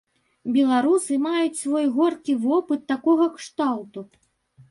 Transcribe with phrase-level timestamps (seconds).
[0.53, 4.07] Беларусы маюць свой горкі вопыт такога кшталту.